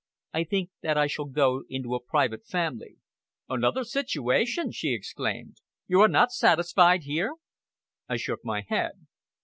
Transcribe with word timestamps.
I 0.33 0.45
think 0.45 0.71
that 0.81 0.97
I 0.97 1.05
shall 1.05 1.25
go 1.25 1.61
into 1.69 1.93
a 1.93 2.01
private 2.01 2.43
family." 2.43 2.95
"Another 3.47 3.83
situation?" 3.83 4.71
she 4.71 4.93
exclaimed. 4.95 5.57
"You 5.85 6.01
are 6.01 6.07
not 6.07 6.31
satisfied 6.31 7.03
here?" 7.03 7.35
I 8.09 8.17
shook 8.17 8.43
my 8.43 8.61
head. 8.67 9.05